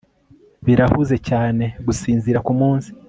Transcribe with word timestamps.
birahuze 0.65 1.15
cyane 1.29 1.65
gusinzira 1.85 2.39
kumunsi 2.45 2.89